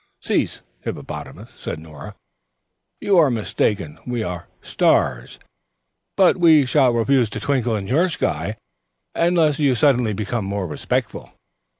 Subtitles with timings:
[0.19, 2.15] "Cease, Hippopotamus," said Nora.
[2.99, 3.99] "You are mistaken.
[4.03, 5.37] We are stars,
[6.17, 8.57] but we shall refuse to twinkle in your sky
[9.13, 11.29] unless you suddenly become more respectful."